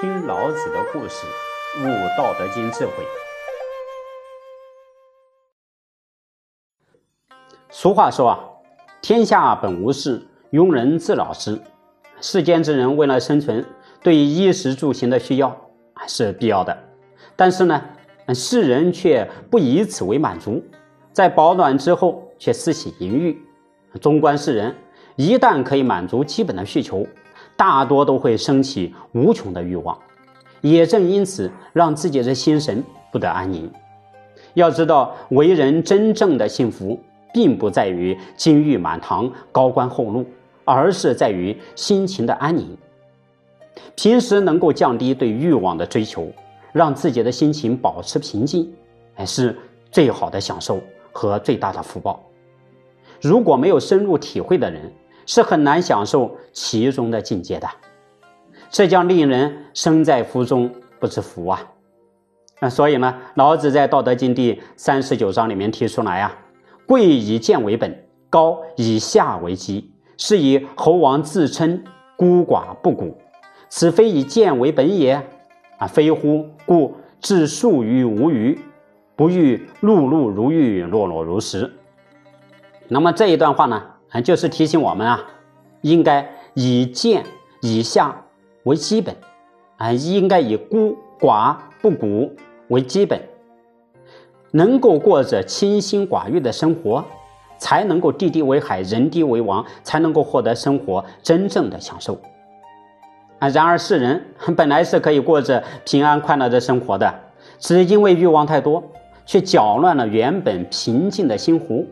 [0.00, 1.26] 听老子的故事，
[1.80, 1.82] 悟
[2.16, 2.92] 《道德经》智慧。
[7.68, 8.38] 俗话说啊，
[9.02, 11.60] 天下本无事，庸人自扰之。
[12.20, 13.66] 世间之人为了生存，
[14.00, 15.68] 对衣食住行的需要
[16.06, 16.78] 是必要的，
[17.34, 17.82] 但是呢，
[18.32, 20.62] 世人却不以此为满足，
[21.12, 23.36] 在饱暖之后却私喜淫欲。
[24.00, 24.76] 纵观世人，
[25.16, 27.04] 一旦可以满足基本的需求，
[27.58, 29.98] 大多都会升起无穷的欲望，
[30.60, 33.68] 也正因此让自己的心神不得安宁。
[34.54, 36.96] 要知道，为人真正的幸福，
[37.34, 40.24] 并不在于金玉满堂、高官厚禄，
[40.64, 42.76] 而是在于心情的安宁。
[43.96, 46.30] 平时能够降低对欲望的追求，
[46.72, 48.72] 让自己的心情保持平静，
[49.16, 49.56] 才是
[49.90, 50.80] 最好的享受
[51.10, 52.22] 和最大的福报。
[53.20, 54.92] 如果没有深入体会的人，
[55.28, 57.68] 是很难享受其中的境界的，
[58.70, 61.60] 这将令人身在福中不知福啊！
[62.60, 66.34] 那所以呢，老子在《道德经》第三十九章里面提出来呀
[66.88, 71.84] ：“贵以贱为本，高以下为基，是以猴王自称
[72.16, 73.14] 孤寡不古。
[73.68, 75.22] 此非以贱为本也
[75.76, 75.86] 啊！
[75.86, 76.48] 非乎？
[76.64, 78.58] 故自树于无余，
[79.14, 81.70] 不欲碌碌如玉，落落如石。”
[82.88, 83.82] 那么这一段话呢？
[84.10, 85.22] 啊，就是提醒我们啊，
[85.82, 87.24] 应该以贱
[87.60, 88.24] 以下
[88.64, 89.14] 为基本，
[89.76, 92.34] 啊，应该以孤寡不古
[92.68, 93.20] 为基本，
[94.50, 97.04] 能够过着清心寡欲的生活，
[97.58, 102.18] 才能够地低为海，人低为王，才能够获得生活真正的享受。
[103.40, 104.20] 啊，然而世人
[104.56, 107.14] 本来是可以过着平安快乐的生活的，
[107.58, 108.82] 只因为欲望太多，
[109.26, 111.86] 却搅乱了原本平静的心湖。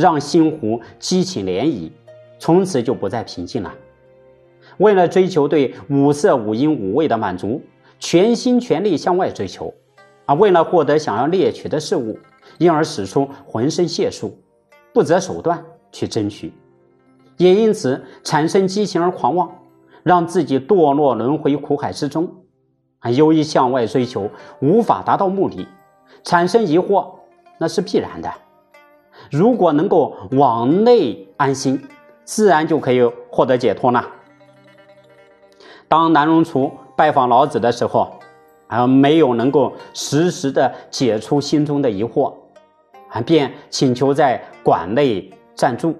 [0.00, 1.90] 让心湖激起涟漪，
[2.38, 3.74] 从此就不再平静了。
[4.76, 7.60] 为了追求对五色、五音、五味的满足，
[7.98, 9.72] 全心全力向外追求；
[10.26, 12.16] 啊，为了获得想要猎取的事物，
[12.58, 14.38] 因而使出浑身解数，
[14.92, 16.52] 不择手段去争取，
[17.36, 19.50] 也因此产生激情而狂妄，
[20.04, 22.32] 让自己堕落轮回苦海之中。
[23.00, 25.66] 啊，由于向外追求无法达到目的，
[26.22, 27.14] 产生疑惑，
[27.58, 28.32] 那是必然的。
[29.30, 31.82] 如果能够往内安心，
[32.24, 34.04] 自然就可以获得解脱了。
[35.88, 38.12] 当南荣厨拜访老子的时候，
[38.66, 42.34] 啊，没有能够实时的解除心中的疑惑，
[43.08, 45.96] 啊，便请求在馆内暂住，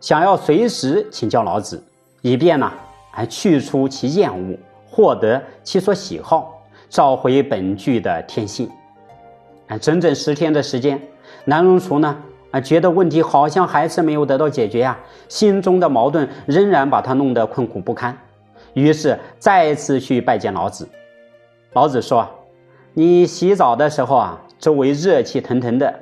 [0.00, 1.82] 想要随时请教老子，
[2.20, 2.70] 以便呢，
[3.10, 8.70] 还去除其厌恶，获得其所喜好，找回本具的天性。
[9.68, 11.00] 啊，整整十天的时间，
[11.44, 12.16] 南荣厨呢。
[12.50, 18.16] 啊，觉得问题好像还是没有得到解决呀，心中的矛盾仍然把他弄得困苦不堪，
[18.74, 20.88] 于是再次去拜见老子。
[21.72, 22.28] 老子说
[22.94, 26.00] ：“你洗澡的时候啊，周围热气腾腾的，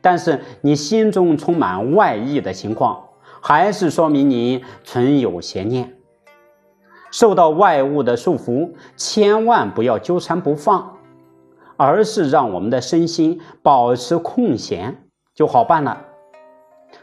[0.00, 3.02] 但是你心中充满外溢的情况，
[3.40, 5.94] 还是说明你存有邪念，
[7.10, 10.96] 受到外物的束缚，千万不要纠缠不放，
[11.76, 15.02] 而是让我们的身心保持空闲。”
[15.38, 15.96] 就好办了，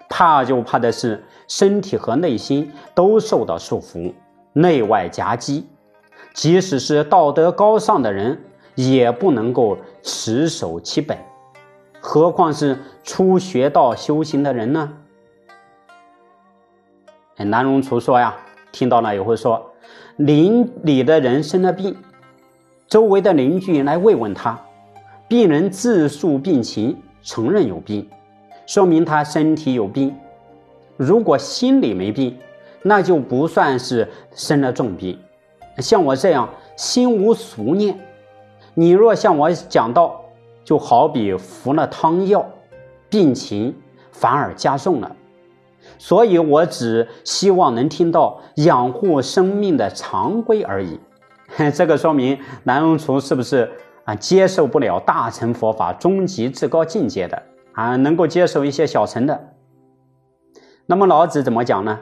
[0.09, 4.13] 怕就怕的是身体和内心都受到束缚，
[4.51, 5.65] 内外夹击，
[6.33, 8.37] 即使是道德高尚的人，
[8.75, 11.17] 也不能够持守其本，
[12.01, 14.91] 何况是初学道修行的人呢？
[17.37, 18.35] 南荣厨说呀，
[18.73, 19.71] 听到了也会说，
[20.17, 21.95] 邻里的人生了病，
[22.89, 24.59] 周围的邻居来慰问他，
[25.29, 28.05] 病人自述病情，承认有病。
[28.65, 30.15] 说明他身体有病，
[30.97, 32.37] 如果心里没病，
[32.81, 35.19] 那就不算是生了重病。
[35.79, 37.99] 像我这样心无俗念，
[38.73, 40.21] 你若向我讲道，
[40.63, 42.45] 就好比服了汤药，
[43.09, 43.75] 病情
[44.11, 45.15] 反而加重了。
[45.97, 50.99] 所以我只希望能听到养护生命的常规而已。
[51.75, 53.69] 这个说明南荣厨是不是
[54.03, 57.41] 啊接受不了大乘佛法终极至高境界的？
[57.75, 59.53] 啊，能够接受一些小乘的。
[60.87, 61.99] 那么老子怎么讲呢？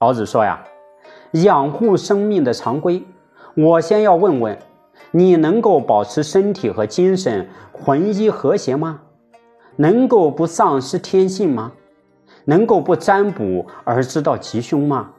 [0.00, 0.64] 老子说呀，
[1.32, 3.04] 养护生命的常规，
[3.56, 4.58] 我先要问问
[5.10, 9.00] 你，能够保持身体和精神魂一和谐吗？
[9.76, 11.72] 能够不丧失天性吗？
[12.44, 15.10] 能够不占卜而知道吉凶吗？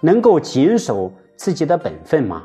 [0.00, 2.44] 能够谨守自己的本分吗？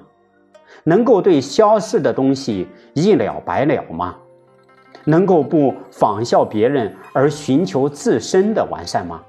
[0.83, 4.15] 能够对消逝的东西一了百了吗？
[5.09, 9.23] 能够不仿效别人而寻求自身的完善吗？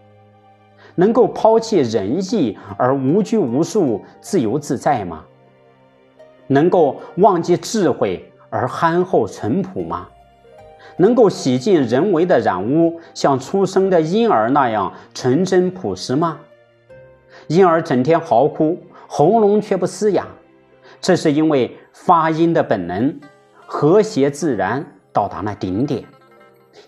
[0.97, 5.25] 能够抛弃仁义而无拘无束、自由自在吗？
[6.49, 10.09] 能够忘记智慧而憨厚淳朴吗？
[10.97, 16.41] 能够洗尽人为的染污，像出生的婴儿那样纯真朴实吗？
[17.47, 18.77] 婴儿整天嚎哭，
[19.07, 20.27] 喉咙却不嘶哑，
[21.01, 23.21] 这是因为发音的本能
[23.65, 24.85] 和谐自然
[25.19, 26.05] 到达了顶点。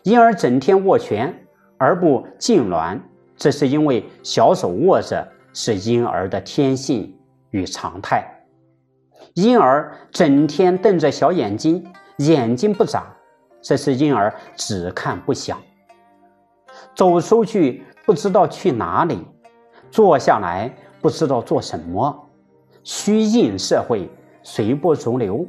[0.04, 1.34] 婴儿整天握拳
[1.78, 3.00] 而不痉挛，
[3.36, 7.12] 这是因为小手握着是婴儿的天性
[7.50, 8.24] 与常态。
[9.34, 11.84] 婴儿整天瞪着小眼睛，
[12.18, 13.12] 眼睛不眨，
[13.60, 15.60] 这是婴儿只看不想。
[16.94, 19.26] 走出去不知道去哪里，
[19.90, 22.28] 坐下来不知道做什么，
[22.84, 24.08] 虚应社会，
[24.44, 25.44] 随波逐流，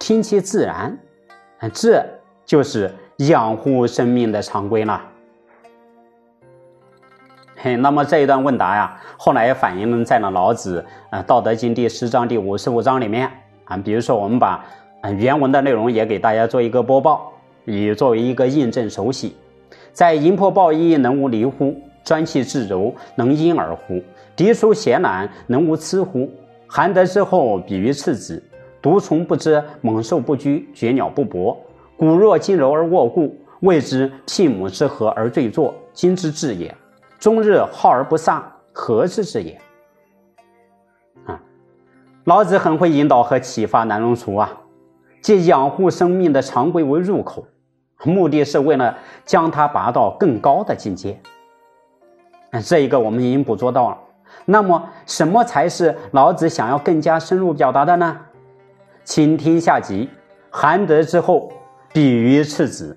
[0.00, 0.98] 听其自然，
[1.72, 2.04] 这
[2.46, 5.02] 就是养护生命的常规了。
[7.56, 13.28] 嘿，那么这一段问答呀，后来也反映在了老子呃《道德经》第十章第五十五章里面
[13.64, 13.76] 啊。
[13.76, 14.64] 比如说，我们把
[15.18, 17.32] 原文的内容也给大家做一个播报，
[17.64, 19.34] 以作为一个印证熟悉。
[19.92, 21.74] 在阴破抱一，能无离乎？
[22.04, 24.00] 专气致柔，能婴儿乎？
[24.36, 26.30] 涤疏贤懒，能无疵乎？
[26.68, 28.40] 含德之后，比于赤子。
[28.80, 31.58] 毒虫不知，猛兽不居，绝鸟不搏。
[31.96, 36.74] 骨若筋柔而握固，谓之牝母之合而对坐，今之至也。
[37.18, 39.58] 终日好而不丧，何之至也？
[41.24, 41.40] 啊，
[42.24, 44.52] 老子很会引导和启发南荣厨啊，
[45.22, 47.46] 借养护生命的常规为入口，
[48.04, 51.18] 目的是为了将它拔到更高的境界。
[52.64, 53.98] 这一个我们已经捕捉到了。
[54.44, 58.20] 那么，什么才是老子想要更加深入表达的呢？
[59.04, 60.08] 请听下集：
[60.50, 61.50] 含德之后，
[61.96, 62.94] 比于赤子。